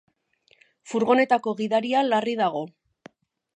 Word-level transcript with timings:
Furgonetako 0.93 1.53
gidaria 1.61 2.03
larri 2.09 2.37
dago. 2.43 2.65